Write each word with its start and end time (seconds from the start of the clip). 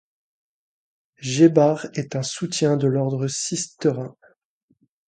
Gebhard 1.21 1.85
est 1.93 2.15
un 2.15 2.23
soutien 2.23 2.75
de 2.75 2.87
l'ordre 2.87 3.27
cistercien. 3.27 4.15